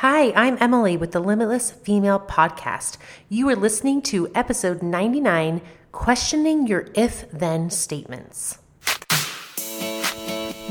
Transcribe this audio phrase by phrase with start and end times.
[0.00, 2.98] Hi, I'm Emily with the Limitless Female Podcast.
[3.30, 8.58] You are listening to episode 99 Questioning Your If Then Statements.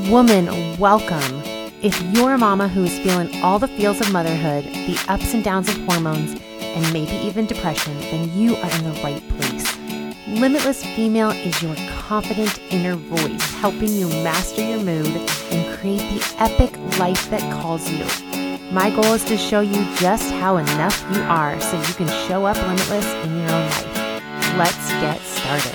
[0.08, 1.42] Woman, welcome.
[1.82, 5.42] If you're a mama who is feeling all the feels of motherhood, the ups and
[5.42, 9.76] downs of hormones, and maybe even depression, then you are in the right place.
[10.28, 15.08] Limitless Female is your confident inner voice, helping you master your mood
[15.50, 18.25] and create the epic life that calls you.
[18.72, 22.44] My goal is to show you just how enough you are so you can show
[22.44, 24.56] up limitless in your own life.
[24.58, 25.72] Let's get started.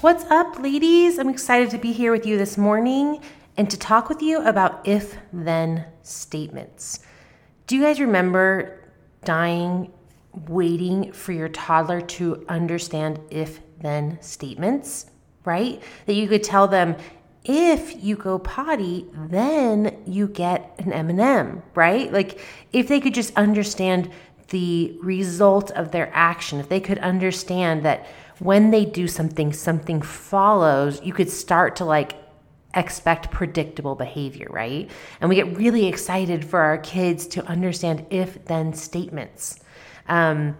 [0.00, 1.18] What's up, ladies?
[1.18, 3.20] I'm excited to be here with you this morning
[3.58, 7.00] and to talk with you about if then statements.
[7.66, 8.82] Do you guys remember
[9.24, 9.92] dying
[10.48, 15.10] waiting for your toddler to understand if then statements?
[15.44, 15.82] Right?
[16.06, 16.96] That you could tell them
[17.44, 22.12] if you go potty, then you get an M&M, right?
[22.12, 22.40] Like
[22.72, 24.10] if they could just understand
[24.50, 28.06] the result of their action, if they could understand that
[28.40, 32.16] when they do something, something follows, you could start to like
[32.74, 34.90] expect predictable behavior, right?
[35.20, 39.60] And we get really excited for our kids to understand if then statements.
[40.08, 40.56] Um,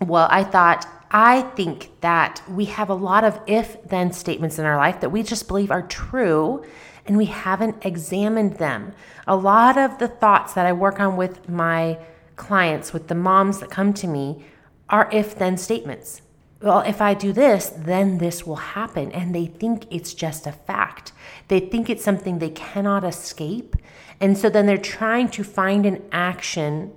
[0.00, 0.86] well, I thought
[1.16, 5.10] I think that we have a lot of if then statements in our life that
[5.10, 6.64] we just believe are true
[7.06, 8.92] and we haven't examined them.
[9.28, 11.98] A lot of the thoughts that I work on with my
[12.34, 14.44] clients, with the moms that come to me,
[14.90, 16.20] are if then statements.
[16.60, 19.12] Well, if I do this, then this will happen.
[19.12, 21.12] And they think it's just a fact.
[21.46, 23.76] They think it's something they cannot escape.
[24.18, 26.92] And so then they're trying to find an action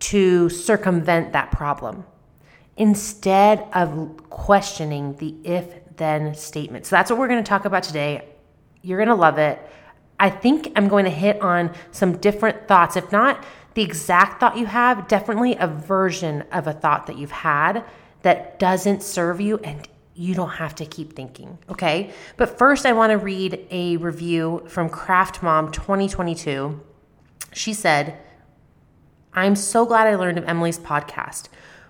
[0.00, 2.04] to circumvent that problem
[2.76, 6.86] instead of questioning the if then statement.
[6.86, 8.24] So that's what we're going to talk about today.
[8.82, 9.58] You're going to love it.
[10.18, 12.96] I think I'm going to hit on some different thoughts.
[12.96, 17.30] If not the exact thought you have, definitely a version of a thought that you've
[17.30, 17.84] had
[18.22, 22.10] that doesn't serve you and you don't have to keep thinking, okay?
[22.38, 26.80] But first, I want to read a review from Craft Mom 2022.
[27.52, 28.18] She said,
[29.34, 31.48] I'm so glad I learned of Emily's podcast.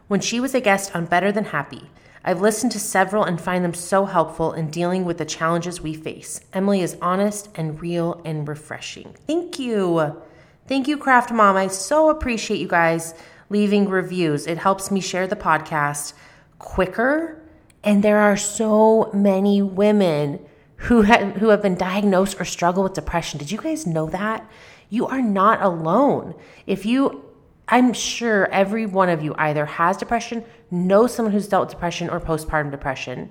[0.08, 1.90] When she was a guest on Better Than Happy,
[2.24, 5.94] I've listened to several and find them so helpful in dealing with the challenges we
[5.94, 6.40] face.
[6.52, 9.16] Emily is honest and real and refreshing.
[9.26, 10.22] Thank you.
[10.68, 11.56] Thank you, Craft Mom.
[11.56, 13.14] I so appreciate you guys
[13.50, 14.46] leaving reviews.
[14.46, 16.12] It helps me share the podcast
[16.60, 17.42] quicker.
[17.82, 20.38] And there are so many women
[20.76, 23.38] who have, who have been diagnosed or struggle with depression.
[23.40, 24.48] Did you guys know that?
[24.88, 26.36] You are not alone.
[26.64, 27.25] If you
[27.68, 32.08] I'm sure every one of you either has depression, knows someone who's dealt with depression
[32.08, 33.30] or postpartum depression.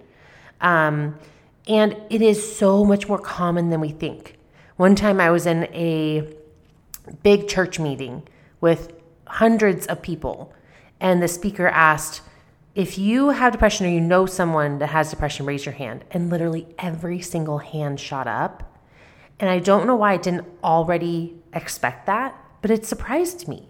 [0.62, 1.18] Um,
[1.68, 4.38] and it is so much more common than we think.
[4.76, 6.34] One time I was in a
[7.24, 8.28] big church meeting
[8.60, 8.94] with
[9.26, 10.54] hundreds of people,
[11.00, 12.22] and the speaker asked,
[12.76, 16.04] If you have depression or you know someone that has depression, raise your hand.
[16.12, 18.80] And literally every single hand shot up.
[19.40, 23.68] And I don't know why I didn't already expect that, but it surprised me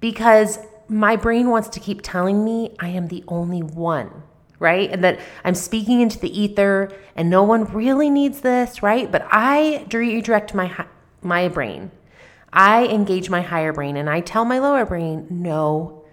[0.00, 0.58] because
[0.88, 4.22] my brain wants to keep telling me I am the only one,
[4.58, 4.90] right?
[4.90, 9.10] And that I'm speaking into the ether and no one really needs this, right?
[9.10, 10.86] But I redirect my
[11.22, 11.90] my brain.
[12.52, 16.04] I engage my higher brain and I tell my lower brain, no,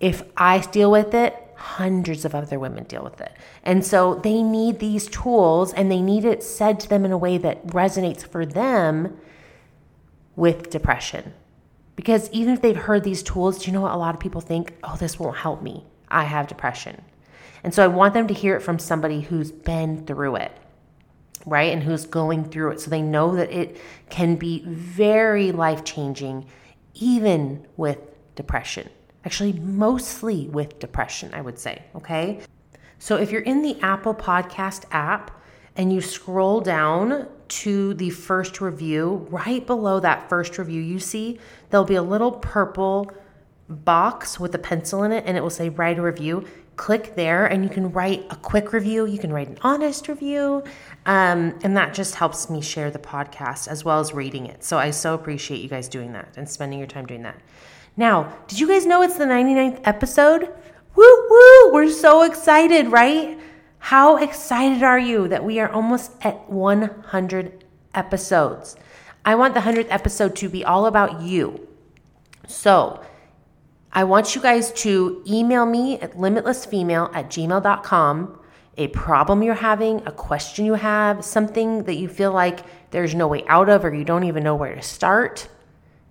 [0.00, 3.32] if I deal with it, hundreds of other women deal with it.
[3.64, 7.18] And so they need these tools and they need it said to them in a
[7.18, 9.18] way that resonates for them
[10.36, 11.34] with depression.
[11.98, 14.40] Because even if they've heard these tools, do you know what a lot of people
[14.40, 14.72] think?
[14.84, 15.84] Oh, this won't help me.
[16.06, 17.02] I have depression.
[17.64, 20.52] And so I want them to hear it from somebody who's been through it,
[21.44, 21.72] right?
[21.72, 22.80] And who's going through it.
[22.80, 26.46] So they know that it can be very life changing,
[26.94, 27.98] even with
[28.36, 28.88] depression.
[29.24, 32.38] Actually, mostly with depression, I would say, okay?
[33.00, 35.32] So if you're in the Apple Podcast app,
[35.78, 41.38] and you scroll down to the first review, right below that first review, you see
[41.70, 43.10] there'll be a little purple
[43.68, 46.44] box with a pencil in it and it will say write a review.
[46.76, 49.06] Click there and you can write a quick review.
[49.06, 50.64] You can write an honest review.
[51.06, 54.64] Um, and that just helps me share the podcast as well as reading it.
[54.64, 57.40] So I so appreciate you guys doing that and spending your time doing that.
[57.96, 60.52] Now, did you guys know it's the 99th episode?
[60.94, 61.72] Woo woo!
[61.72, 63.38] We're so excited, right?
[63.78, 67.64] How excited are you that we are almost at 100
[67.94, 68.76] episodes?
[69.24, 71.68] I want the 100th episode to be all about you.
[72.46, 73.02] So,
[73.92, 78.38] I want you guys to email me at limitlessfemale at gmail.com
[78.78, 82.60] a problem you're having, a question you have, something that you feel like
[82.92, 85.48] there's no way out of or you don't even know where to start,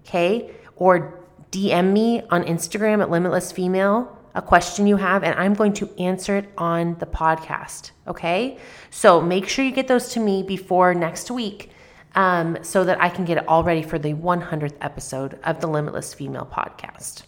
[0.05, 0.51] okay?
[0.75, 5.73] Or DM me on Instagram at Limitless Female a question you have, and I'm going
[5.73, 7.89] to answer it on the podcast.
[8.07, 8.59] Okay.
[8.91, 11.71] So make sure you get those to me before next week
[12.13, 15.67] um, so that I can get it all ready for the 100th episode of the
[15.67, 17.23] Limitless Female podcast.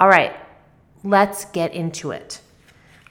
[0.00, 0.34] All right.
[1.04, 2.40] Let's get into it.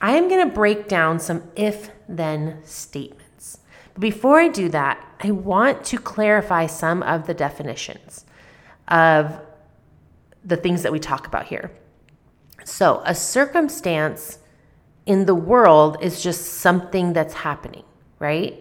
[0.02, 3.60] I am going to break down some if then statements.
[3.94, 8.26] But before I do that, I want to clarify some of the definitions
[8.90, 9.40] of
[10.44, 11.72] the things that we talk about here.
[12.66, 14.40] So, a circumstance
[15.06, 17.84] in the world is just something that's happening,
[18.20, 18.60] right?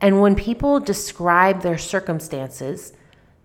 [0.00, 2.92] And when people describe their circumstances,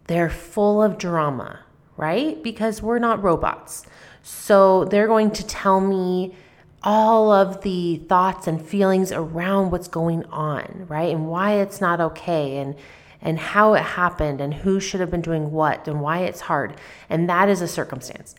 [0.08, 1.62] they're full of drama,
[1.98, 2.42] right?
[2.44, 3.86] Because we're not robots.
[4.24, 6.36] So, they're going to tell me
[6.84, 11.14] all of the thoughts and feelings around what's going on, right?
[11.14, 12.76] And why it's not okay and
[13.22, 16.80] and how it happened and who should have been doing what and why it's hard.
[17.10, 18.36] And that is a circumstance.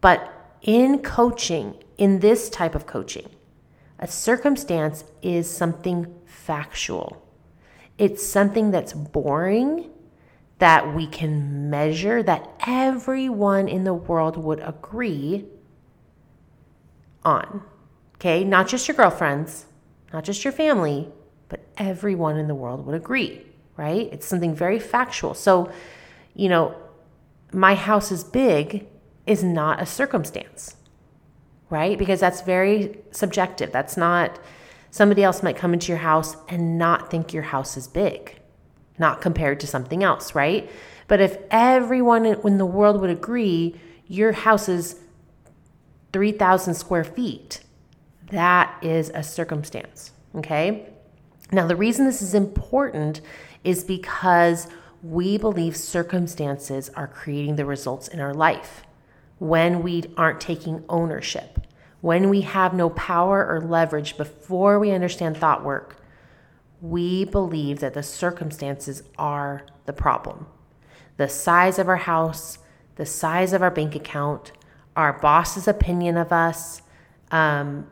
[0.00, 0.32] But
[0.62, 3.28] in coaching, in this type of coaching,
[3.98, 7.24] a circumstance is something factual.
[7.98, 9.90] It's something that's boring,
[10.58, 15.46] that we can measure, that everyone in the world would agree
[17.24, 17.62] on.
[18.16, 19.66] Okay, not just your girlfriends,
[20.12, 21.08] not just your family,
[21.48, 23.42] but everyone in the world would agree,
[23.76, 24.08] right?
[24.12, 25.34] It's something very factual.
[25.34, 25.70] So,
[26.34, 26.74] you know,
[27.52, 28.86] my house is big
[29.28, 30.76] is not a circumstance,
[31.70, 31.98] right?
[31.98, 33.70] Because that's very subjective.
[33.70, 34.40] That's not,
[34.90, 38.40] somebody else might come into your house and not think your house is big,
[38.98, 40.70] not compared to something else, right?
[41.08, 43.76] But if everyone in the world would agree
[44.06, 44.96] your house is
[46.14, 47.60] 3,000 square feet,
[48.30, 50.88] that is a circumstance, okay?
[51.52, 53.20] Now, the reason this is important
[53.62, 54.68] is because
[55.02, 58.84] we believe circumstances are creating the results in our life
[59.38, 61.60] when we aren't taking ownership,
[62.00, 65.96] when we have no power or leverage before we understand thought work,
[66.80, 70.46] we believe that the circumstances are the problem.
[71.16, 72.58] The size of our house,
[72.96, 74.52] the size of our bank account,
[74.94, 76.82] our boss's opinion of us,
[77.30, 77.88] um,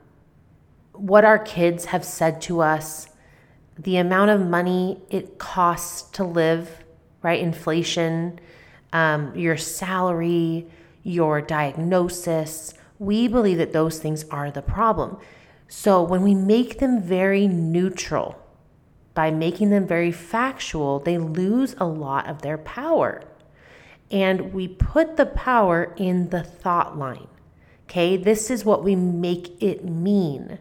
[0.92, 3.08] what our kids have said to us,
[3.78, 6.84] the amount of money it costs to live,
[7.22, 7.40] right?
[7.40, 8.40] Inflation,
[8.92, 10.66] um, your salary,
[11.06, 12.74] your diagnosis.
[12.98, 15.18] We believe that those things are the problem.
[15.68, 18.42] So when we make them very neutral,
[19.14, 23.22] by making them very factual, they lose a lot of their power.
[24.10, 27.28] And we put the power in the thought line.
[27.84, 30.58] Okay, this is what we make it mean.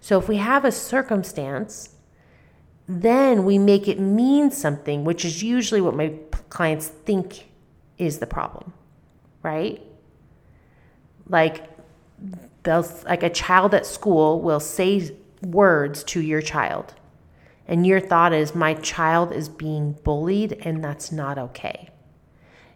[0.00, 1.96] So if we have a circumstance,
[2.88, 6.14] then we make it mean something, which is usually what my
[6.48, 7.50] clients think
[7.98, 8.72] is the problem
[9.42, 9.82] right?
[11.28, 11.68] Like
[12.62, 16.94] they'll like a child at school will say words to your child.
[17.66, 21.90] And your thought is my child is being bullied and that's not okay.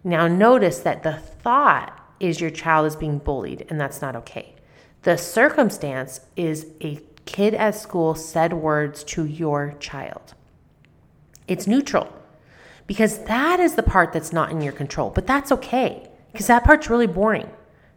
[0.04, 4.54] Now notice that the thought is your child is being bullied and that's not okay.
[5.02, 10.34] The circumstance is a kid at school said words to your child.
[11.48, 12.10] It's neutral
[12.86, 16.64] because that is the part that's not in your control, but that's okay because that
[16.64, 17.48] part's really boring.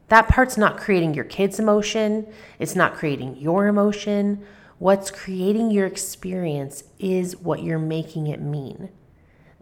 [0.10, 4.46] That part's not creating your kid's emotion, it's not creating your emotion.
[4.78, 8.90] What's creating your experience is what you're making it mean.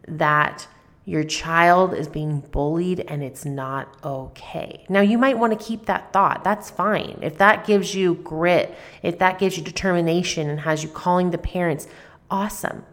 [0.09, 0.67] That
[1.05, 4.85] your child is being bullied and it's not okay.
[4.89, 6.43] Now, you might want to keep that thought.
[6.43, 7.19] That's fine.
[7.21, 11.37] If that gives you grit, if that gives you determination and has you calling the
[11.37, 11.87] parents,
[12.29, 12.83] awesome.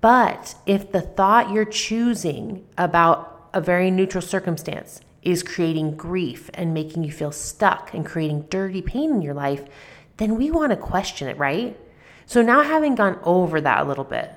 [0.00, 6.72] But if the thought you're choosing about a very neutral circumstance is creating grief and
[6.72, 9.64] making you feel stuck and creating dirty pain in your life,
[10.18, 11.76] then we want to question it, right?
[12.26, 14.32] So, now having gone over that a little bit,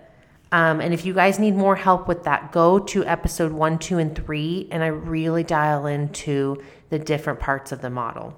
[0.51, 3.99] um, and if you guys need more help with that, go to episode one, two,
[3.99, 8.35] and three, and I really dial into the different parts of the model.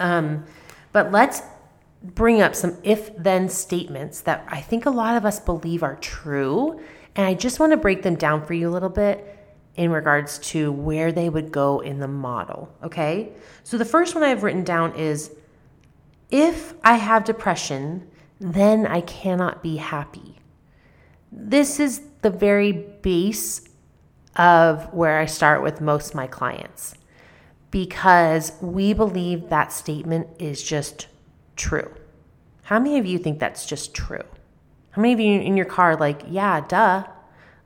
[0.00, 0.44] Um,
[0.90, 1.42] but let's
[2.02, 5.94] bring up some if then statements that I think a lot of us believe are
[5.96, 6.80] true.
[7.14, 9.41] And I just want to break them down for you a little bit
[9.76, 12.74] in regards to where they would go in the model.
[12.82, 13.32] Okay.
[13.64, 15.30] So the first one I've written down is
[16.30, 18.08] if I have depression,
[18.40, 20.38] then I cannot be happy.
[21.30, 23.68] This is the very base
[24.36, 26.94] of where I start with most of my clients
[27.70, 31.08] because we believe that statement is just
[31.56, 31.90] true.
[32.62, 34.24] How many of you think that's just true?
[34.90, 37.04] How many of you in your car, like, yeah, duh?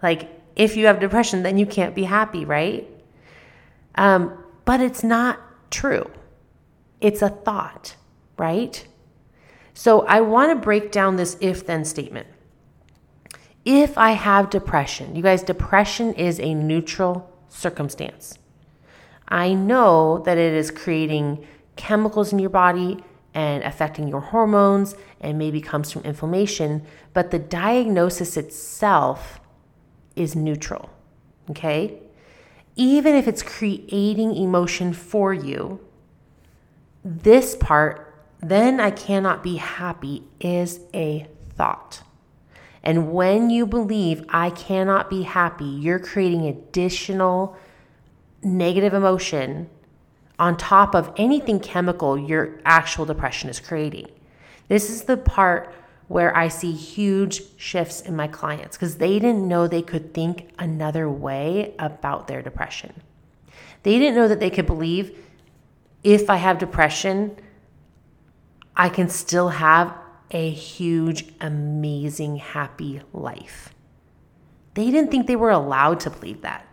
[0.02, 2.88] Like, if you have depression, then you can't be happy, right?
[3.94, 5.38] Um, but it's not
[5.70, 6.10] true.
[7.00, 7.94] It's a thought,
[8.38, 8.86] right?
[9.74, 12.26] So I want to break down this if then statement.
[13.66, 18.38] If I have depression, you guys, depression is a neutral circumstance.
[19.28, 21.44] I know that it is creating
[21.74, 27.38] chemicals in your body and affecting your hormones and maybe comes from inflammation, but the
[27.38, 29.40] diagnosis itself
[30.16, 30.90] is neutral.
[31.50, 32.00] Okay?
[32.74, 35.80] Even if it's creating emotion for you,
[37.04, 42.02] this part, then I cannot be happy, is a thought.
[42.82, 47.56] And when you believe I cannot be happy, you're creating additional
[48.42, 49.68] negative emotion
[50.38, 54.08] on top of anything chemical your actual depression is creating.
[54.68, 55.74] This is the part
[56.08, 60.50] where I see huge shifts in my clients because they didn't know they could think
[60.58, 62.92] another way about their depression.
[63.82, 65.18] They didn't know that they could believe
[66.02, 67.36] if I have depression,
[68.76, 69.92] I can still have
[70.30, 73.74] a huge, amazing, happy life.
[74.74, 76.66] They didn't think they were allowed to believe that.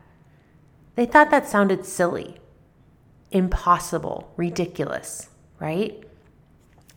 [0.96, 2.38] They thought that sounded silly,
[3.32, 6.04] impossible, ridiculous, right?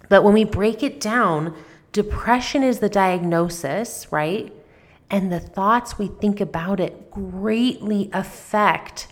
[0.09, 1.55] But when we break it down,
[1.97, 4.53] depression is the diagnosis, right?
[5.09, 9.09] And the thoughts we think about it greatly affect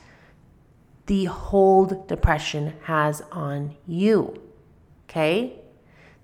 [1.07, 4.38] the hold depression has on you.
[5.09, 5.59] Okay?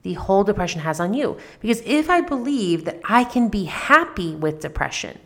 [0.03, 1.39] The hold depression has on you.
[1.61, 5.19] Because if I believe that I can be happy with depression,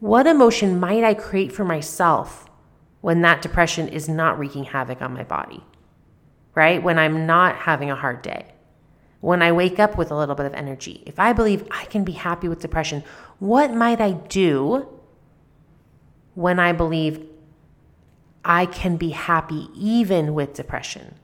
[0.00, 2.50] what emotion might I create for myself
[3.02, 5.62] when that depression is not wreaking havoc on my body?
[6.56, 6.82] Right?
[6.82, 8.46] When I'm not having a hard day?
[9.20, 11.02] When I wake up with a little bit of energy?
[11.06, 13.02] If I believe I can be happy with depression,
[13.38, 14.88] what might I do
[16.34, 17.26] when I believe
[18.44, 21.16] I can be happy even with depression?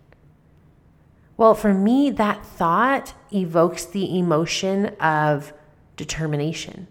[1.37, 5.52] Well, for me, that thought evokes the emotion of
[5.96, 6.88] determination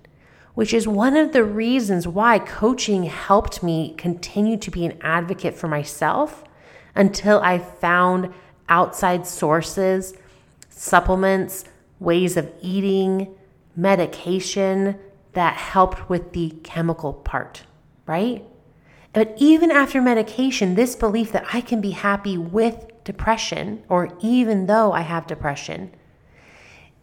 [0.54, 5.56] which is one of the reasons why coaching helped me continue to be an advocate
[5.56, 6.44] for myself
[6.94, 8.34] until I found
[8.68, 10.14] outside sources,
[10.72, 11.66] supplements,
[12.00, 13.36] ways of eating,
[13.76, 14.98] medication
[15.34, 17.64] that helped with the chemical part,
[18.06, 18.44] right?
[19.14, 24.66] But even after medication, this belief that I can be happy with depression, or even
[24.66, 25.94] though I have depression,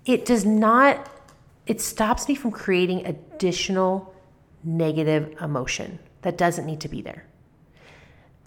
[0.05, 1.11] it does not
[1.69, 4.15] it stops me from creating additional
[4.65, 7.27] negative emotion that doesn't need to be there.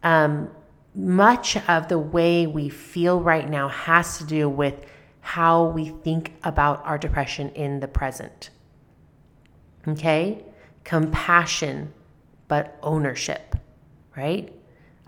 [0.04, 0.50] Um,
[0.96, 4.74] much of the way we feel right now has to do with
[5.22, 8.50] how we think about our depression in the present.
[9.88, 10.44] Okay?
[10.84, 11.94] Compassion,
[12.48, 13.56] but ownership,
[14.16, 14.54] right?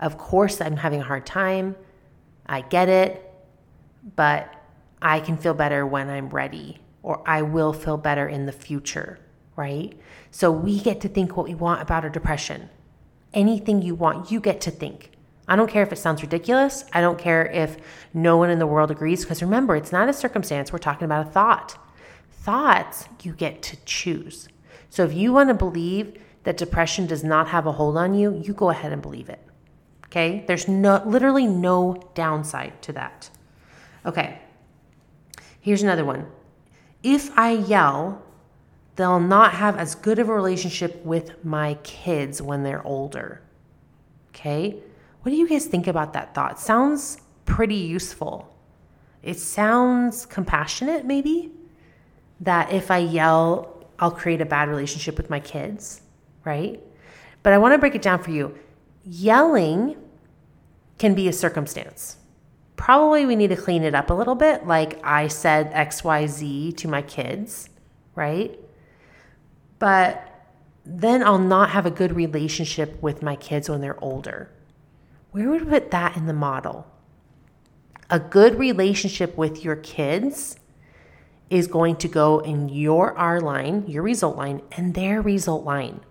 [0.00, 1.76] Of course, I'm having a hard time.
[2.46, 3.32] I get it,
[4.16, 4.52] but
[5.02, 9.18] I can feel better when I'm ready or I will feel better in the future,
[9.56, 9.96] right?
[10.30, 12.70] So we get to think what we want about our depression.
[13.34, 15.10] Anything you want, you get to think.
[15.46, 16.84] I don't care if it sounds ridiculous.
[16.92, 17.76] I don't care if
[18.14, 20.72] no one in the world agrees, because remember, it's not a circumstance.
[20.72, 21.76] We're talking about a thought.
[22.30, 24.48] Thoughts you get to choose.
[24.88, 28.40] So if you want to believe that depression does not have a hold on you,
[28.44, 29.40] you go ahead and believe it.
[30.06, 30.44] Okay?
[30.46, 33.28] There's no literally no downside to that.
[34.06, 34.38] Okay.
[35.60, 36.26] Here's another one
[37.02, 38.22] if I yell,
[38.96, 43.42] they'll not have as good of a relationship with my kids when they're older.
[44.30, 44.82] Okay?
[45.24, 46.60] What do you guys think about that thought?
[46.60, 48.54] Sounds pretty useful.
[49.22, 51.50] It sounds compassionate, maybe,
[52.40, 56.02] that if I yell, I'll create a bad relationship with my kids,
[56.44, 56.80] right?
[57.42, 58.56] But I want to break it down for you.
[59.04, 59.96] Yelling
[60.98, 62.18] can be a circumstance
[62.76, 64.66] probably we need to clean it up a little bit.
[64.66, 67.70] Like I said XYZ to my kids,
[68.14, 68.58] right?
[69.78, 70.22] But
[70.84, 74.50] then I'll not have a good relationship with my kids when they're older.
[75.34, 76.86] Where would we put that in the model?
[78.08, 80.60] A good relationship with your kids
[81.50, 86.02] is going to go in your R line, your result line, and their result line.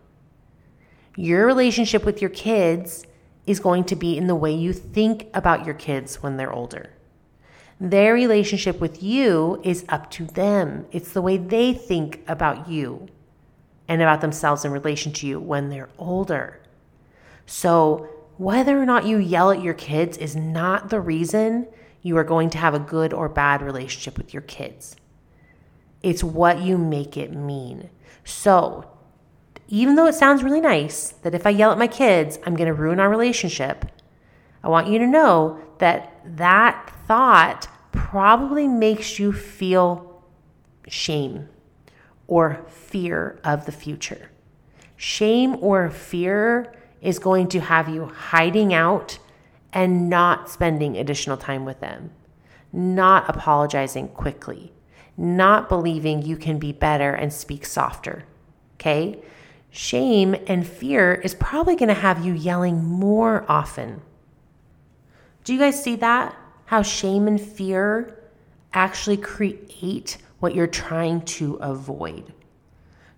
[1.16, 3.06] Your relationship with your kids
[3.46, 6.90] is going to be in the way you think about your kids when they're older.
[7.80, 10.86] Their relationship with you is up to them.
[10.92, 13.08] It's the way they think about you
[13.88, 16.60] and about themselves in relation to you when they're older.
[17.46, 21.68] So, whether or not you yell at your kids is not the reason
[22.02, 24.96] you are going to have a good or bad relationship with your kids.
[26.02, 27.90] It's what you make it mean.
[28.26, 28.90] So,
[29.68, 32.68] even though it sounds really nice that if I yell at my kids, I'm going
[32.68, 33.86] to ruin our relationship,
[34.64, 40.24] I want you to know that that thought probably makes you feel
[40.88, 41.48] shame
[42.28, 44.30] or fear of the future.
[44.96, 46.74] Shame or fear
[47.04, 49.20] is going to have you hiding out
[49.74, 52.12] and not spending additional time with them,
[52.72, 54.72] not apologizing quickly,
[55.18, 58.24] not believing you can be better and speak softer.
[58.76, 59.22] Okay?
[59.70, 64.02] Shame and fear is probably going to have you yelling more often.
[65.44, 66.36] Do you guys see that?
[66.66, 68.18] How shame and fear
[68.74, 72.34] actually create what you're trying to avoid.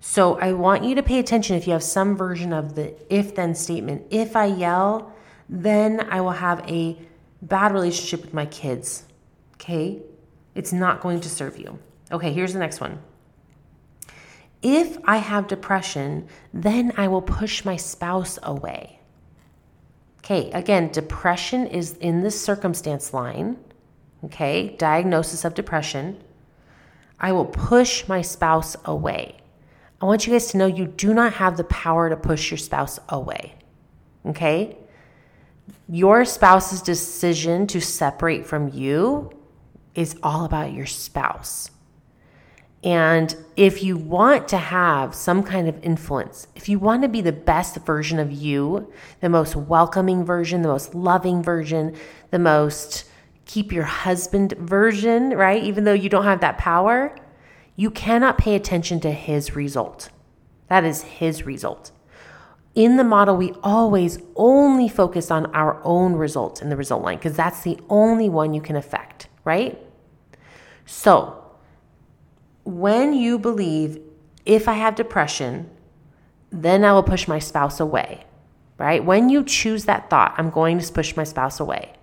[0.07, 3.33] So I want you to pay attention if you have some version of the if
[3.33, 4.05] then statement.
[4.11, 5.11] If I yell,
[5.49, 6.95] then I will have a
[7.41, 9.05] bad relationship with my kids.
[9.55, 10.03] Okay?
[10.53, 11.79] It's not going to serve you.
[12.11, 12.99] Okay, here's the next one.
[14.61, 18.99] If I have depression, then I will push my spouse away.
[20.19, 23.57] Okay, again, depression is in the circumstance line.
[24.23, 26.23] Okay, diagnosis of depression.
[27.19, 29.39] I will push my spouse away.
[30.05, 32.59] I want you guys to know you do not have the power to push your
[32.59, 33.55] spouse away.
[34.23, 34.77] Okay?
[35.89, 39.31] Your spouse's decision to separate from you
[39.95, 41.71] is all about your spouse.
[42.83, 47.21] And if you want to have some kind of influence, if you want to be
[47.21, 51.95] the best version of you, the most welcoming version, the most loving version,
[52.29, 53.05] the most
[53.45, 55.63] keep your husband version, right?
[55.63, 57.15] Even though you don't have that power,
[57.75, 60.09] you cannot pay attention to his result.
[60.67, 61.91] That is his result.
[62.73, 67.17] In the model, we always only focus on our own results in the result line
[67.17, 69.79] because that's the only one you can affect, right?
[70.85, 71.41] So,
[72.65, 73.99] when you believe,
[74.45, 75.69] if I have depression,
[76.51, 78.25] then I will push my spouse away,
[78.77, 79.03] right?
[79.03, 81.93] When you choose that thought, I'm going to push my spouse away,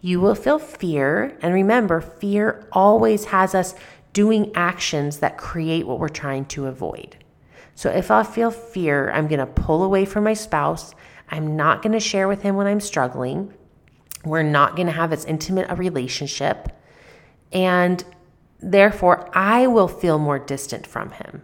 [0.00, 1.36] you will feel fear.
[1.42, 3.74] And remember, fear always has us
[4.16, 7.16] doing actions that create what we're trying to avoid.
[7.74, 10.94] So if I feel fear, I'm going to pull away from my spouse.
[11.28, 13.52] I'm not going to share with him when I'm struggling.
[14.24, 16.72] We're not going to have as intimate a relationship.
[17.52, 18.02] And
[18.60, 21.42] Therefore, I will feel more distant from him.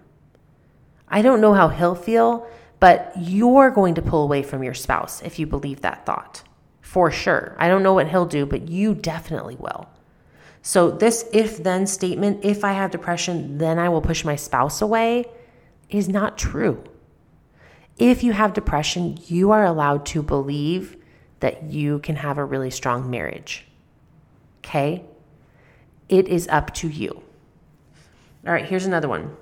[1.08, 2.46] I don't know how he'll feel,
[2.80, 6.42] but you're going to pull away from your spouse if you believe that thought.
[6.80, 7.54] For sure.
[7.58, 9.88] I don't know what he'll do, but you definitely will.
[10.62, 14.80] So, this if then statement, if I have depression, then I will push my spouse
[14.80, 15.24] away,
[15.90, 16.84] is not true.
[17.98, 20.96] If you have depression, you are allowed to believe
[21.40, 23.66] that you can have a really strong marriage.
[24.60, 25.04] Okay?
[26.08, 27.22] It is up to you.
[28.46, 29.36] All right, here's another one.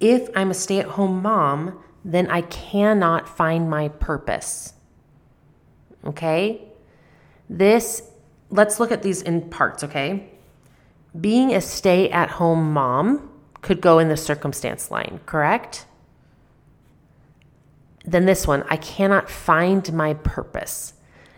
[0.00, 4.74] If I'm a stay at home mom, then I cannot find my purpose.
[6.04, 6.62] Okay?
[7.48, 8.02] This,
[8.56, 10.30] let's look at these in parts, okay?
[11.18, 15.86] Being a stay at home mom could go in the circumstance line, correct?
[18.04, 20.94] Then this one, I cannot find my purpose.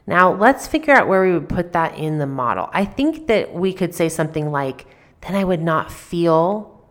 [0.06, 2.70] Now, let's figure out where we would put that in the model.
[2.72, 4.86] I think that we could say something like,
[5.20, 6.86] then I would not feel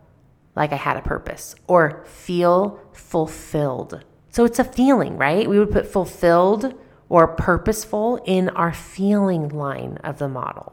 [0.54, 4.04] like I had a purpose or feel fulfilled.
[4.30, 5.48] So it's a feeling, right?
[5.48, 6.74] We would put fulfilled
[7.08, 10.72] or purposeful in our feeling line of the model.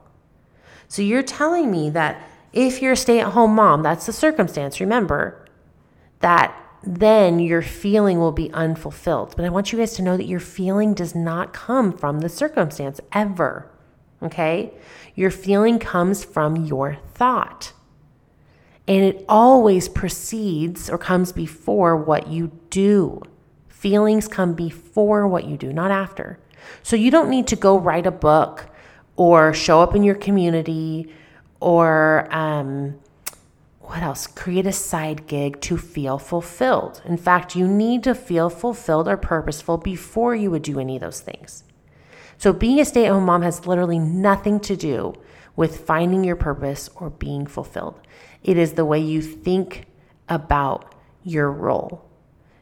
[0.87, 2.21] So you're telling me that
[2.53, 5.45] if you're a stay at home mom, that's the circumstance, remember,
[6.19, 9.35] that then your feeling will be unfulfilled.
[9.35, 12.29] But I want you guys to know that your feeling does not come from the
[12.29, 13.71] circumstance ever.
[14.21, 14.73] Okay?
[15.15, 17.73] Your feeling comes from your thought.
[18.87, 23.21] And it always precedes or comes before what you do.
[23.85, 26.39] Feelings come before what you do, not after.
[26.81, 28.65] So you don't need to go write a book
[29.15, 31.13] or show up in your community
[31.59, 32.99] or um,
[33.81, 34.25] what else?
[34.25, 37.03] Create a side gig to feel fulfilled.
[37.05, 41.01] In fact, you need to feel fulfilled or purposeful before you would do any of
[41.01, 41.63] those things.
[42.39, 45.13] So, being a stay at home mom has literally nothing to do
[45.55, 48.01] with finding your purpose or being fulfilled.
[48.41, 49.85] It is the way you think
[50.27, 52.09] about your role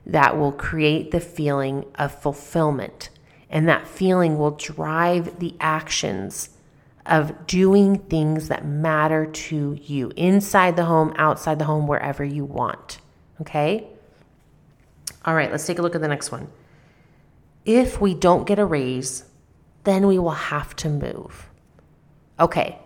[0.06, 3.10] that will create the feeling of fulfillment.
[3.50, 6.50] And that feeling will drive the actions
[7.06, 12.46] of doing things that matter to you inside the home, outside the home, wherever you
[12.46, 13.00] want.
[13.42, 13.88] Okay?
[15.26, 16.48] All right, let's take a look at the next one.
[17.66, 19.26] If we don't get a raise,
[19.84, 21.50] then we will have to move.
[22.40, 22.80] Okay,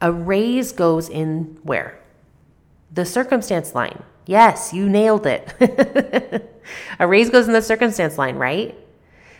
[0.00, 1.98] a raise goes in where?
[2.92, 4.02] The circumstance line.
[4.26, 5.52] Yes, you nailed it.
[6.98, 8.74] a raise goes in the circumstance line, right?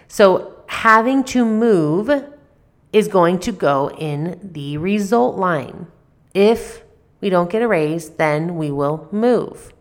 [0.08, 2.10] So having to move
[2.92, 5.86] is going to go in the result line.
[6.34, 6.82] If
[7.20, 9.72] we don't get a raise, then we will move.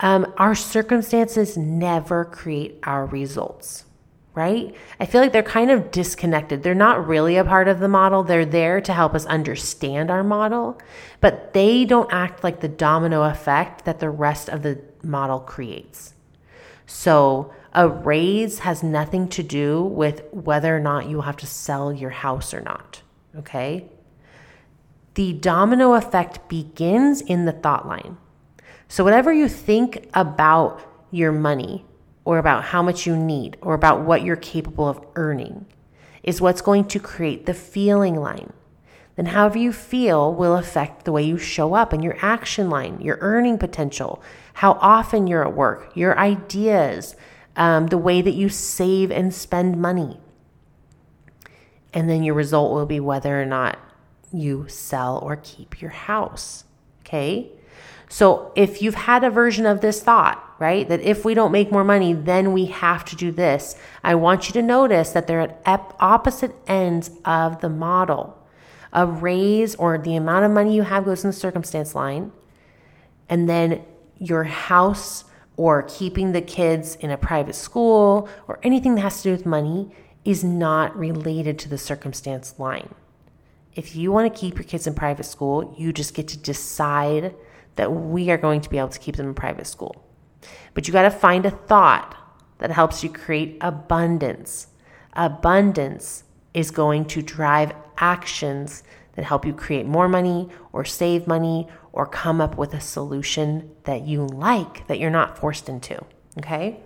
[0.00, 3.84] Um, our circumstances never create our results,
[4.38, 4.72] right?
[5.00, 6.62] I feel like they're kind of disconnected.
[6.62, 8.22] They're not really a part of the model.
[8.22, 10.80] They're there to help us understand our model,
[11.20, 16.14] but they don't act like the domino effect that the rest of the model creates.
[16.86, 21.92] So, a raise has nothing to do with whether or not you have to sell
[21.92, 23.02] your house or not.
[23.36, 23.90] Okay?
[25.14, 28.18] The domino effect begins in the thought line.
[28.86, 31.84] So, whatever you think about your money,
[32.28, 35.64] or about how much you need, or about what you're capable of earning,
[36.22, 38.52] is what's going to create the feeling line.
[39.16, 43.00] Then, however you feel will affect the way you show up in your action line,
[43.00, 47.16] your earning potential, how often you're at work, your ideas,
[47.56, 50.20] um, the way that you save and spend money.
[51.94, 53.78] And then your result will be whether or not
[54.34, 56.64] you sell or keep your house.
[57.00, 57.52] Okay.
[58.10, 61.70] So if you've had a version of this thought, right, that if we don't make
[61.70, 65.56] more money, then we have to do this, I want you to notice that they're
[65.64, 68.36] at opposite ends of the model.
[68.92, 72.32] A raise or the amount of money you have goes in the circumstance line,
[73.28, 73.84] and then
[74.18, 75.24] your house
[75.56, 79.44] or keeping the kids in a private school or anything that has to do with
[79.44, 79.90] money
[80.24, 82.94] is not related to the circumstance line.
[83.74, 87.34] If you want to keep your kids in private school, you just get to decide
[87.76, 90.04] that we are going to be able to keep them in private school.
[90.74, 92.16] But you got to find a thought
[92.58, 94.68] that helps you create abundance.
[95.14, 96.24] Abundance
[96.54, 98.82] is going to drive actions
[99.14, 103.70] that help you create more money or save money or come up with a solution
[103.84, 106.00] that you like that you're not forced into.
[106.38, 106.80] Okay?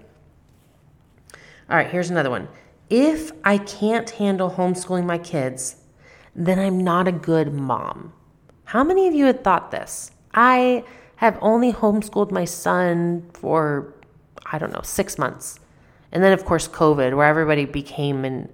[1.68, 2.48] All right, here's another one.
[2.88, 5.76] If I can't handle homeschooling my kids,
[6.34, 8.12] then I'm not a good mom.
[8.64, 10.10] How many of you had thought this?
[10.34, 10.84] I
[11.24, 13.94] have only homeschooled my son for,
[14.46, 15.58] I don't know, six months.
[16.11, 18.48] And then, of course, COVID, where everybody became an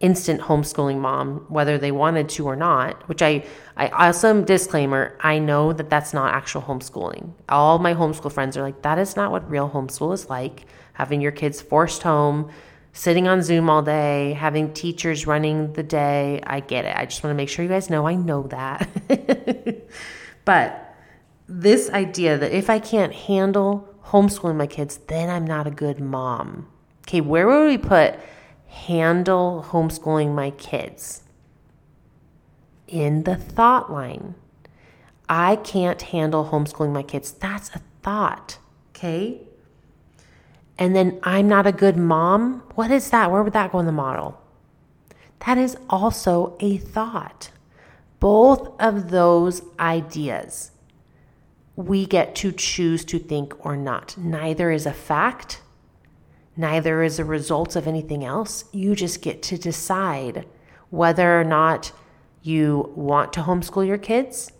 [0.00, 3.44] instant homeschooling mom, whether they wanted to or not, which I,
[3.76, 7.30] I also disclaimer, I know that that's not actual homeschooling.
[7.48, 10.66] All my homeschool friends are like, that is not what real homeschool is like.
[10.94, 12.50] Having your kids forced home,
[12.92, 16.40] sitting on Zoom all day, having teachers running the day.
[16.46, 16.96] I get it.
[16.96, 18.88] I just want to make sure you guys know I know that.
[20.44, 20.83] but
[21.46, 26.00] this idea that if I can't handle homeschooling my kids, then I'm not a good
[26.00, 26.68] mom.
[27.02, 28.18] Okay, where would we put
[28.68, 31.22] handle homeschooling my kids?
[32.86, 34.34] In the thought line.
[35.28, 37.32] I can't handle homeschooling my kids.
[37.32, 38.58] That's a thought.
[38.90, 39.40] Okay.
[40.78, 42.62] And then I'm not a good mom.
[42.74, 43.30] What is that?
[43.30, 44.40] Where would that go in the model?
[45.46, 47.50] That is also a thought.
[48.18, 50.72] Both of those ideas
[51.76, 54.16] we get to choose to think or not.
[54.16, 55.60] Neither is a fact,
[56.56, 58.64] neither is a result of anything else.
[58.72, 60.46] You just get to decide
[60.90, 61.92] whether or not
[62.42, 64.52] you want to homeschool your kids,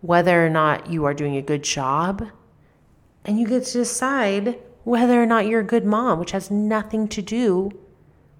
[0.00, 2.28] whether or not you are doing a good job,
[3.24, 7.08] and you get to decide whether or not you're a good mom, which has nothing
[7.08, 7.72] to do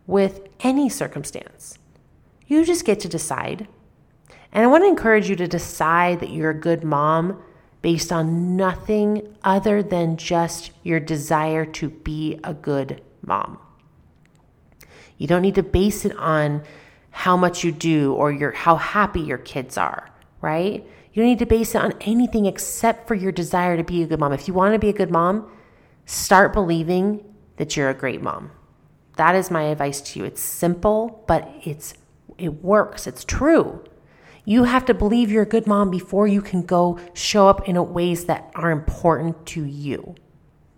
[0.06, 1.76] with any circumstance.
[2.46, 3.66] You just get to decide.
[4.52, 7.42] And I want to encourage you to decide that you're a good mom
[7.86, 13.60] based on nothing other than just your desire to be a good mom.
[15.18, 16.64] You don't need to base it on
[17.10, 20.84] how much you do or your how happy your kids are, right?
[21.12, 24.06] You don't need to base it on anything except for your desire to be a
[24.08, 24.32] good mom.
[24.32, 25.48] If you want to be a good mom,
[26.06, 27.24] start believing
[27.56, 28.50] that you're a great mom.
[29.14, 30.24] That is my advice to you.
[30.24, 31.94] It's simple, but it's
[32.36, 33.06] it works.
[33.06, 33.84] It's true.
[34.48, 37.92] You have to believe you're a good mom before you can go show up in
[37.92, 40.14] ways that are important to you.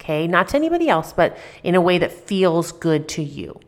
[0.01, 3.61] Okay, not to anybody else, but in a way that feels good to you.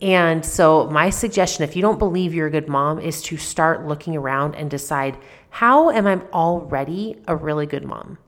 [0.00, 3.86] And so, my suggestion, if you don't believe you're a good mom, is to start
[3.86, 5.18] looking around and decide
[5.50, 8.18] how am I already a really good mom?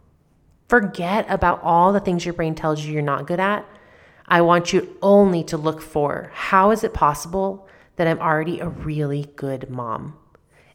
[0.69, 3.65] Forget about all the things your brain tells you you're not good at.
[4.27, 8.69] I want you only to look for how is it possible that I'm already a
[8.69, 10.17] really good mom?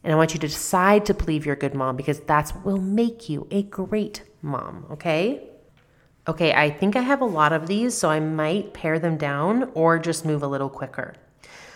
[0.02, 2.64] And I want you to decide to believe you're a good mom because that's what
[2.64, 5.46] will make you a great mom, okay?
[6.26, 9.70] Okay, I think I have a lot of these, so I might pare them down
[9.74, 11.14] or just move a little quicker.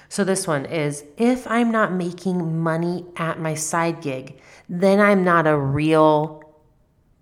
[0.08, 5.24] So this one is if I'm not making money at my side gig, then I'm
[5.24, 6.42] not a real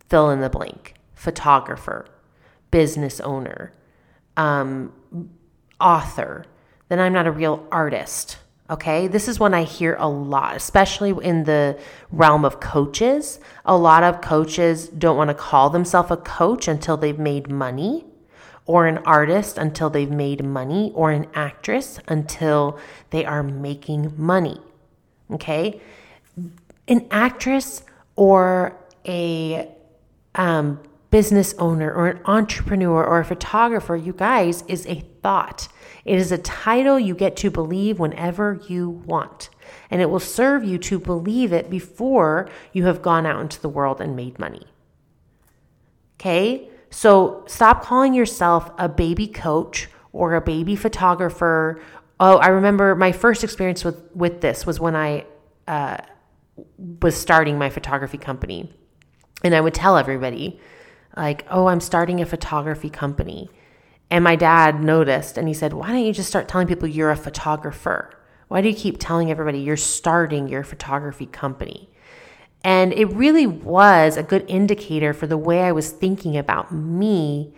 [0.09, 2.07] fill in the blank photographer,
[2.71, 3.73] business owner,
[4.37, 4.93] um,
[5.81, 6.45] author,
[6.89, 8.39] then I'm not a real artist.
[8.71, 11.79] Okay, this is one I hear a lot, especially in the
[12.11, 13.39] realm of coaches.
[13.65, 18.05] A lot of coaches don't want to call themselves a coach until they've made money,
[18.65, 22.79] or an artist until they've made money, or an actress until
[23.11, 24.61] they are making money.
[25.31, 25.81] Okay,
[26.89, 27.83] an actress
[28.17, 29.69] or a
[30.35, 35.69] um, business owner or an entrepreneur or a photographer, you guys, is a thought.
[36.05, 39.51] It is a title you get to believe whenever you want.
[39.91, 43.69] And it will serve you to believe it before you have gone out into the
[43.69, 44.67] world and made money.
[46.19, 46.69] Okay?
[46.91, 51.81] So stop calling yourself a baby coach or a baby photographer.
[52.19, 55.25] Oh, I remember my first experience with, with this was when I
[55.69, 55.99] uh,
[56.77, 58.73] was starting my photography company.
[59.45, 60.61] And I would tell everybody,
[61.17, 63.51] like, oh, I'm starting a photography company.
[64.13, 67.11] And my dad noticed and he said, why don't you just start telling people you're
[67.11, 68.15] a photographer?
[68.49, 71.89] Why do you keep telling everybody you're starting your photography company?
[72.63, 77.55] And it really was a good indicator for the way I was thinking about me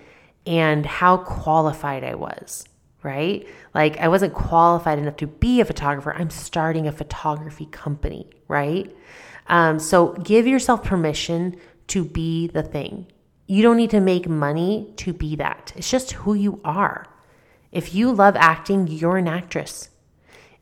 [0.46, 2.64] and how qualified I was,
[3.02, 3.44] right?
[3.74, 6.14] Like I wasn't qualified enough to be a photographer.
[6.14, 8.94] I'm starting a photography company, right?
[9.48, 11.56] Um, so give yourself permission
[11.88, 13.08] to be the thing.
[13.46, 15.72] You don't need to make money to be that.
[15.76, 17.06] It's just who you are.
[17.72, 19.90] If you love acting, you're an actress.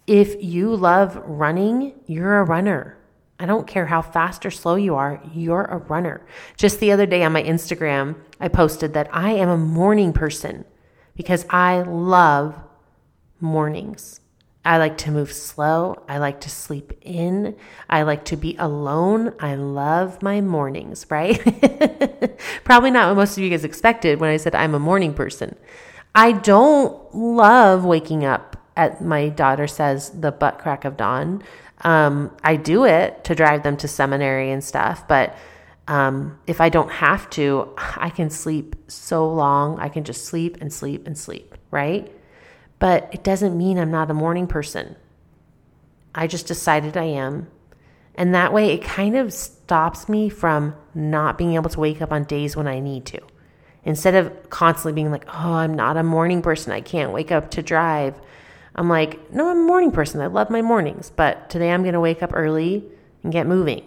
[0.07, 2.99] If you love running, you're a runner.
[3.39, 6.25] I don't care how fast or slow you are, you're a runner.
[6.57, 10.65] Just the other day on my Instagram, I posted that I am a morning person
[11.17, 12.57] because I love
[13.41, 14.21] mornings.
[14.65, 16.03] I like to move slow.
[16.09, 17.57] I like to sleep in.
[17.91, 19.35] I like to be alone.
[19.41, 21.41] I love my mornings, right?
[22.65, 25.57] Probably not what most of you guys expected when I said I'm a morning person.
[26.15, 31.43] I don't love waking up at my daughter says the butt crack of dawn.
[31.83, 35.37] Um, I do it to drive them to seminary and stuff, but
[35.89, 39.79] um, if I don't have to, I can sleep so long.
[39.81, 42.13] I can just sleep and sleep and sleep, right?
[42.83, 44.97] But it doesn't mean I'm not a morning person.
[46.17, 47.47] I just decided I am.
[48.17, 52.11] And that way, it kind of stops me from not being able to wake up
[52.11, 53.21] on days when I need to.
[53.85, 56.73] Instead of constantly being like, oh, I'm not a morning person.
[56.73, 58.21] I can't wake up to drive.
[58.75, 60.21] I'm like, no, I'm a morning person.
[60.21, 61.13] I love my mornings.
[61.15, 62.85] But today I'm going to wake up early
[63.23, 63.85] and get moving.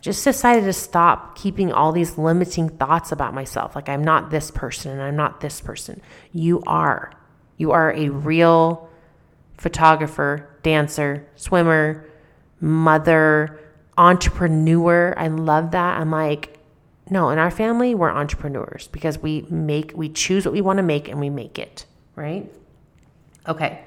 [0.00, 3.74] Just decided to stop keeping all these limiting thoughts about myself.
[3.74, 6.00] Like, I'm not this person and I'm not this person.
[6.32, 7.12] You are.
[7.60, 8.88] You are a real
[9.58, 12.08] photographer, dancer, swimmer,
[12.58, 13.60] mother,
[13.98, 15.12] entrepreneur.
[15.14, 16.00] I love that.
[16.00, 16.58] I'm like,
[17.10, 20.82] no, in our family, we're entrepreneurs because we make, we choose what we want to
[20.82, 21.84] make and we make it,
[22.16, 22.50] right?
[23.46, 23.84] Okay.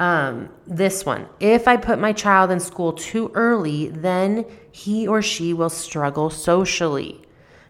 [0.00, 1.28] Um, this one.
[1.38, 6.30] If I put my child in school too early, then he or she will struggle
[6.30, 7.22] socially.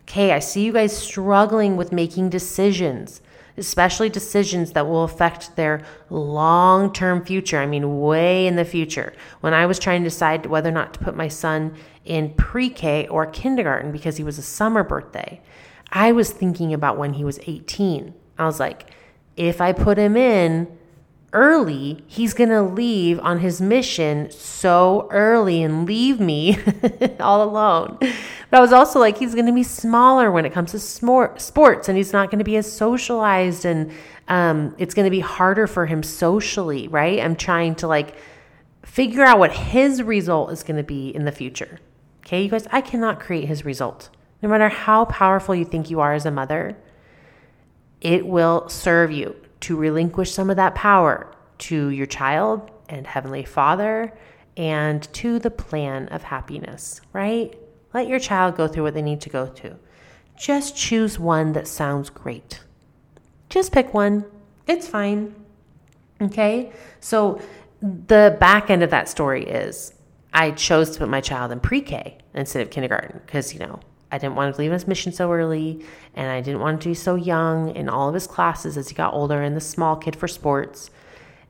[0.05, 3.21] Okay, I see you guys struggling with making decisions
[3.57, 7.59] especially decisions that will affect their long term future.
[7.59, 9.13] I mean, way in the future.
[9.41, 12.71] When I was trying to decide whether or not to put my son in pre
[12.71, 15.41] K or kindergarten because he was a summer birthday,
[15.91, 18.15] I was thinking about when he was 18.
[18.39, 18.91] I was like,
[19.37, 20.79] if I put him in,
[21.33, 26.59] early, he's going to leave on his mission so early and leave me
[27.21, 27.97] all alone.
[28.01, 31.89] But I was also like, he's going to be smaller when it comes to sports
[31.89, 33.91] and he's not going to be as socialized and
[34.29, 37.19] um, it's going to be harder for him socially, right?
[37.21, 38.15] I'm trying to like
[38.85, 41.81] figure out what his result is going to be in the future.
[42.21, 44.11] Okay, you guys, I cannot create his result.
[44.43, 46.77] No matter how powerful you think you are as a mother,
[48.01, 53.45] it will serve you to relinquish some of that power to your child and Heavenly
[53.45, 54.13] Father
[54.57, 57.57] and to the plan of happiness, right?
[57.95, 59.79] Let your child go through what they need to go through.
[60.39, 62.61] Just choose one that sounds great.
[63.49, 64.25] Just pick one.
[64.67, 65.35] It's fine.
[66.21, 66.73] Okay?
[67.01, 67.41] So,
[67.81, 69.93] the back end of that story is
[70.33, 73.81] I chose to put my child in pre K instead of kindergarten because, you know,
[74.13, 75.83] I didn't want to leave his mission so early,
[76.15, 78.95] and I didn't want to be so young in all of his classes as he
[78.95, 80.91] got older and the small kid for sports.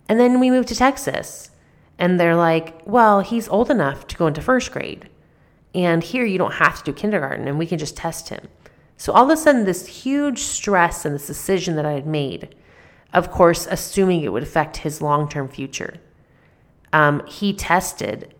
[0.08, 1.50] And then we moved to Texas,
[1.98, 5.08] and they're like, well, he's old enough to go into first grade.
[5.74, 8.46] And here you don't have to do kindergarten, and we can just test him.
[8.96, 12.54] So all of a sudden, this huge stress and this decision that I had made,
[13.12, 16.00] of course, assuming it would affect his long term future.
[16.92, 18.34] Um, he tested,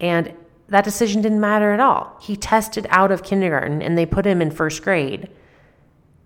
[0.00, 0.34] and
[0.68, 2.16] that decision didn't matter at all.
[2.20, 5.28] He tested out of kindergarten, and they put him in first grade.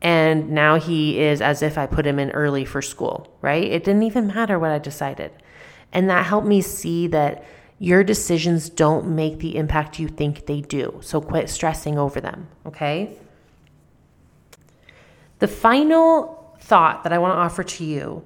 [0.01, 3.64] And now he is as if I put him in early for school, right?
[3.64, 5.33] It didn't even matter what I decided.
[5.92, 7.44] And that helped me see that
[7.81, 10.98] your decisions don't make the impact you think they do.
[11.01, 13.16] So quit stressing over them, okay?
[15.38, 18.24] The final thought that I want to offer to you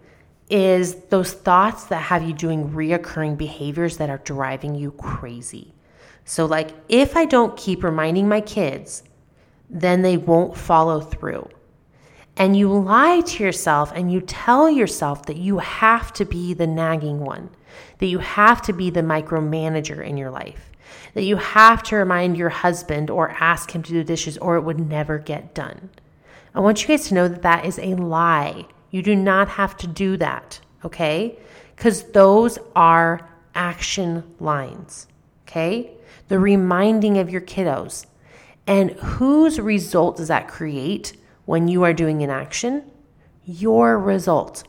[0.50, 5.71] is those thoughts that have you doing reoccurring behaviors that are driving you crazy.
[6.24, 9.02] So, like, if I don't keep reminding my kids,
[9.68, 11.48] then they won't follow through.
[12.36, 16.66] And you lie to yourself and you tell yourself that you have to be the
[16.66, 17.50] nagging one,
[17.98, 20.70] that you have to be the micromanager in your life,
[21.14, 24.62] that you have to remind your husband or ask him to do dishes or it
[24.62, 25.90] would never get done.
[26.54, 28.66] I want you guys to know that that is a lie.
[28.90, 31.38] You do not have to do that, okay?
[31.76, 35.06] Because those are action lines,
[35.46, 35.92] okay?
[36.28, 38.06] The reminding of your kiddos.
[38.66, 42.90] And whose result does that create when you are doing an action?
[43.44, 44.64] Your result.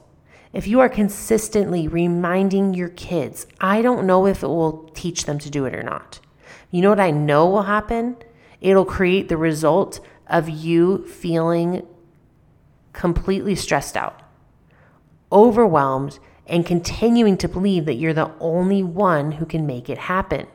[0.52, 5.39] If you are consistently reminding your kids, I don't know if it will teach them
[5.39, 6.20] to do it or not.
[6.70, 8.18] You know what I know will happen?
[8.62, 11.86] It'll create the result of you feeling
[12.94, 14.22] completely stressed out,
[15.32, 20.48] overwhelmed, and continuing to believe that you're the only one who can make it happen.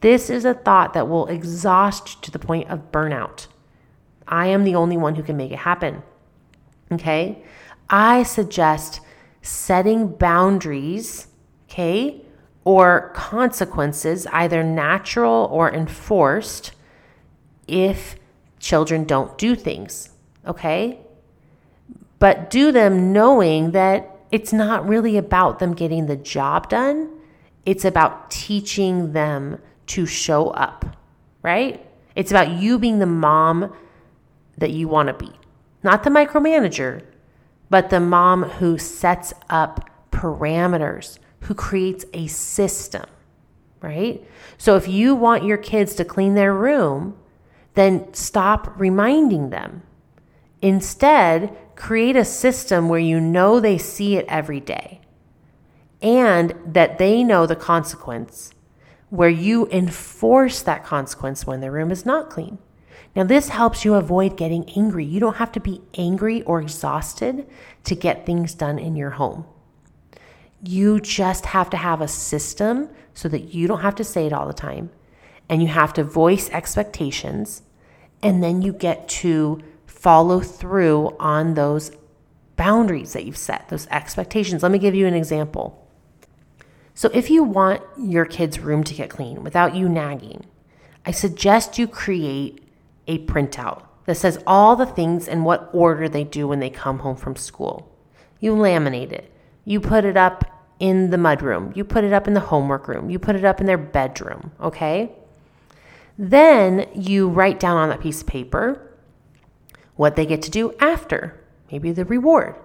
[0.00, 3.46] This is a thought that will exhaust you to the point of burnout.
[4.26, 6.02] I am the only one who can make it happen.
[6.92, 7.42] Okay?
[7.90, 9.00] I suggest
[9.42, 11.28] setting boundaries,
[11.70, 12.22] okay,
[12.64, 16.72] or consequences, either natural or enforced,
[17.66, 18.16] if
[18.58, 20.10] children don't do things,
[20.46, 20.98] okay?
[22.18, 27.10] But do them knowing that it's not really about them getting the job done,
[27.64, 30.84] it's about teaching them to show up,
[31.42, 31.84] right?
[32.14, 33.72] It's about you being the mom
[34.56, 35.30] that you want to be,
[35.82, 37.02] not the micromanager,
[37.70, 43.04] but the mom who sets up parameters, who creates a system,
[43.80, 44.26] right?
[44.56, 47.16] So if you want your kids to clean their room,
[47.74, 49.82] then stop reminding them.
[50.60, 55.00] Instead, create a system where you know they see it every day
[56.02, 58.52] and that they know the consequence,
[59.10, 62.58] where you enforce that consequence when the room is not clean.
[63.16, 65.04] Now, this helps you avoid getting angry.
[65.04, 67.48] You don't have to be angry or exhausted
[67.84, 69.46] to get things done in your home.
[70.62, 74.32] You just have to have a system so that you don't have to say it
[74.32, 74.90] all the time.
[75.48, 77.62] And you have to voice expectations.
[78.22, 81.90] And then you get to follow through on those
[82.56, 84.62] boundaries that you've set, those expectations.
[84.62, 85.87] Let me give you an example.
[86.98, 90.44] So, if you want your kid's room to get clean without you nagging,
[91.06, 92.60] I suggest you create
[93.06, 96.98] a printout that says all the things and what order they do when they come
[96.98, 97.88] home from school.
[98.40, 99.30] You laminate it.
[99.64, 100.44] You put it up
[100.80, 101.76] in the mudroom.
[101.76, 103.10] You put it up in the homework room.
[103.10, 105.12] You put it up in their bedroom, okay?
[106.18, 108.92] Then you write down on that piece of paper
[109.94, 112.56] what they get to do after, maybe the reward.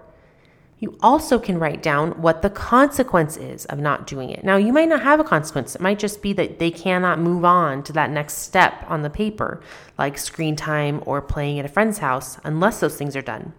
[0.78, 4.44] You also can write down what the consequence is of not doing it.
[4.44, 5.74] Now, you might not have a consequence.
[5.74, 9.10] It might just be that they cannot move on to that next step on the
[9.10, 9.62] paper,
[9.96, 13.52] like screen time or playing at a friend's house, unless those things are done.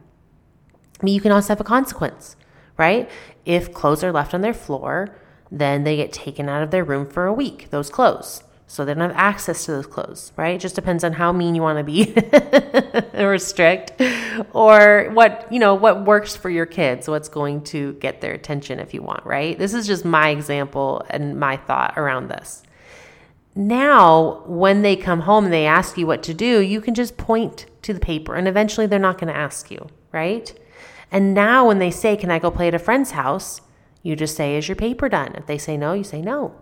[1.01, 2.35] Mean, you can also have a consequence,
[2.77, 3.09] right?
[3.45, 5.15] If clothes are left on their floor,
[5.51, 8.93] then they get taken out of their room for a week, those clothes so they
[8.93, 10.55] don't have access to those clothes, right?
[10.55, 12.15] It just depends on how mean you want to be
[13.13, 14.01] or strict
[14.53, 18.79] or what, you know, what works for your kids, what's going to get their attention
[18.79, 19.57] if you want, right?
[19.57, 22.63] This is just my example and my thought around this.
[23.53, 27.17] Now, when they come home and they ask you what to do, you can just
[27.17, 30.53] point to the paper and eventually they're not going to ask you, right?
[31.11, 33.61] And now when they say, Can I go play at a friend's house?
[34.01, 35.35] You just say, Is your paper done?
[35.35, 36.55] If they say no, you say no.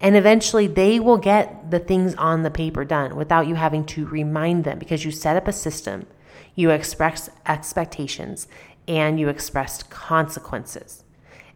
[0.00, 4.06] And eventually they will get the things on the paper done without you having to
[4.06, 6.06] remind them because you set up a system,
[6.54, 8.46] you express expectations,
[8.86, 11.04] and you expressed consequences.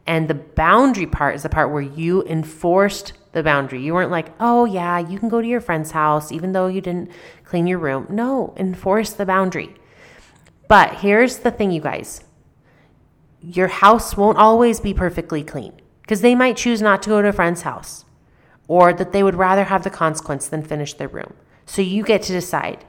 [0.07, 3.81] And the boundary part is the part where you enforced the boundary.
[3.81, 6.81] You weren't like, oh, yeah, you can go to your friend's house even though you
[6.81, 7.11] didn't
[7.45, 8.07] clean your room.
[8.11, 9.75] No, enforce the boundary.
[10.67, 12.25] But here's the thing, you guys
[13.45, 17.29] your house won't always be perfectly clean because they might choose not to go to
[17.29, 18.05] a friend's house
[18.73, 21.35] or that they would rather have the consequence than finish their room.
[21.67, 22.87] So you get to decide.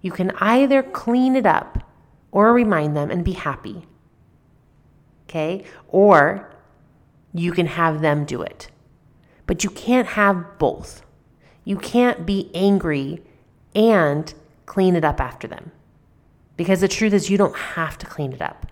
[0.00, 1.88] You can either clean it up
[2.32, 3.86] or remind them and be happy.
[5.28, 5.62] Okay?
[5.86, 6.52] Or
[7.32, 8.68] you can have them do it.
[9.46, 11.04] But you can't have both.
[11.62, 13.22] You can't be angry
[13.76, 14.34] and
[14.66, 15.70] clean it up after them.
[16.56, 18.66] Because the truth is, you don't have to clean it up.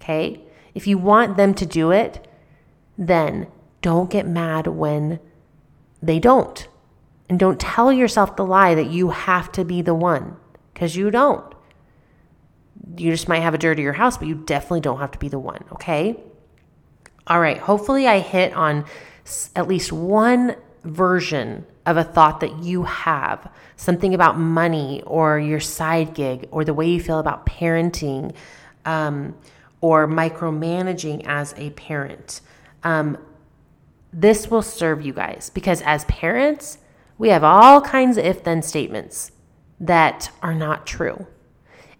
[0.00, 0.40] Okay?
[0.74, 2.26] If you want them to do it,
[2.98, 3.46] then
[3.82, 5.20] don't get mad when
[6.02, 6.68] they don't.
[7.28, 10.36] And don't tell yourself the lie that you have to be the one,
[10.72, 11.54] because you don't.
[12.96, 15.38] You just might have a dirtier house, but you definitely don't have to be the
[15.38, 16.20] one, okay?
[17.26, 18.84] All right, hopefully I hit on
[19.56, 25.60] at least one version of a thought that you have, something about money or your
[25.60, 28.34] side gig or the way you feel about parenting
[28.84, 29.34] um,
[29.80, 32.40] or micromanaging as a parent.
[32.84, 33.18] Um,
[34.16, 36.78] this will serve you guys because as parents,
[37.18, 39.30] we have all kinds of if then statements
[39.78, 41.26] that are not true.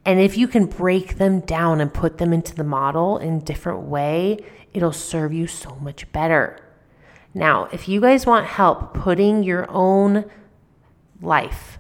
[0.07, 3.41] And if you can break them down and put them into the model in a
[3.41, 4.39] different way,
[4.73, 6.59] it'll serve you so much better.
[7.35, 10.25] Now, if you guys want help putting your own
[11.21, 11.79] life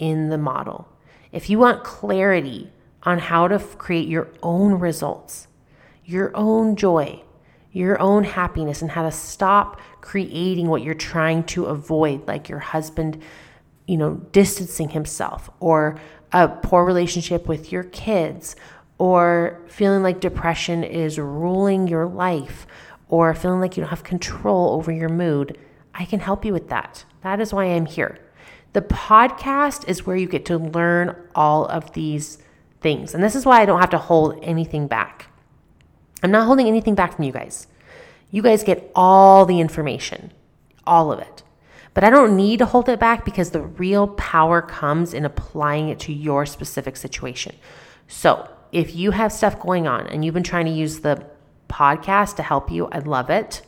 [0.00, 0.88] in the model,
[1.30, 2.72] if you want clarity
[3.04, 5.46] on how to create your own results,
[6.04, 7.22] your own joy,
[7.76, 12.58] your own happiness, and how to stop creating what you're trying to avoid, like your
[12.58, 13.22] husband,
[13.86, 16.00] you know, distancing himself, or
[16.32, 18.56] a poor relationship with your kids,
[18.96, 22.66] or feeling like depression is ruling your life,
[23.08, 25.58] or feeling like you don't have control over your mood,
[25.94, 27.04] I can help you with that.
[27.20, 28.18] That is why I'm here.
[28.72, 32.38] The podcast is where you get to learn all of these
[32.80, 33.14] things.
[33.14, 35.28] And this is why I don't have to hold anything back.
[36.26, 37.66] I'm not holding anything back from you guys.
[38.30, 40.32] You guys get all the information,
[40.86, 41.42] all of it.
[41.94, 45.88] But I don't need to hold it back because the real power comes in applying
[45.88, 47.54] it to your specific situation.
[48.08, 51.24] So, if you have stuff going on and you've been trying to use the
[51.68, 52.88] podcast to help you.
[52.88, 53.62] I love it.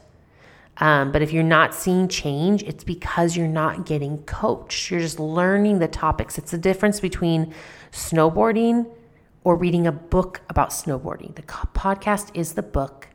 [0.78, 4.90] Um, but if you're not seeing change, it's because you're not getting coached.
[4.90, 6.38] You're just learning the topics.
[6.38, 7.52] It's the difference between
[7.90, 8.90] snowboarding
[9.48, 11.34] or reading a book about snowboarding.
[11.34, 13.08] The podcast is the book.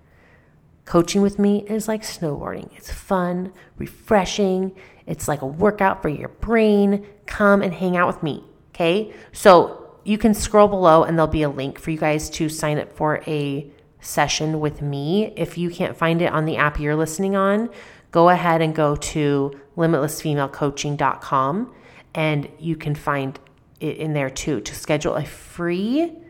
[0.84, 2.76] Coaching with me is like snowboarding.
[2.76, 4.76] It's fun, refreshing.
[5.06, 7.06] It's like a workout for your brain.
[7.28, 8.44] Come and hang out with me.
[8.70, 9.14] Okay.
[9.32, 12.80] So you can scroll below and there'll be a link for you guys to sign
[12.80, 13.72] up for a
[14.02, 15.36] session with me.
[15.38, 17.70] If you can't find it on the app you're listening on,
[18.10, 21.76] go ahead and go to limitlessfemalecoaching.com
[22.16, 23.40] and you can find
[23.80, 26.23] it in there too to schedule a free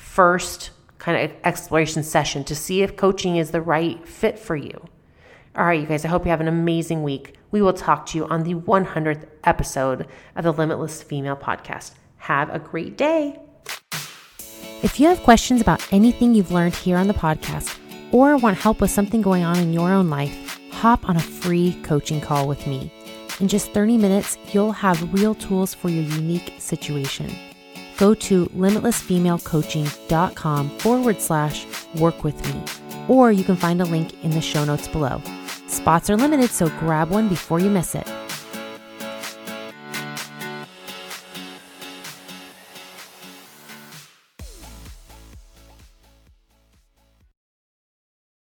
[0.00, 4.88] first kind of exploration session to see if coaching is the right fit for you.
[5.56, 7.36] All right, you guys, I hope you have an amazing week.
[7.50, 11.92] We will talk to you on the 100th episode of the Limitless Female Podcast.
[12.16, 13.38] Have a great day.
[14.82, 17.78] If you have questions about anything you've learned here on the podcast
[18.12, 21.78] or want help with something going on in your own life, hop on a free
[21.82, 22.92] coaching call with me.
[23.40, 27.30] In just 30 minutes, you'll have real tools for your unique situation.
[28.00, 32.64] Go to limitlessfemalecoaching.com forward slash work with me,
[33.08, 35.20] or you can find a link in the show notes below.
[35.66, 38.10] Spots are limited, so grab one before you miss it.